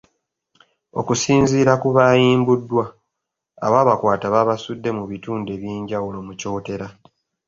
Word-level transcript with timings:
Okusinziira 0.99 1.73
ku 1.81 1.87
baayimbuddwa, 1.95 2.83
abaabakwata 3.65 4.25
babasudde 4.35 4.89
mu 4.97 5.03
bitundu 5.11 5.47
ebyenjawulo 5.55 6.19
mu 6.27 6.33
Kyotera. 6.39 6.87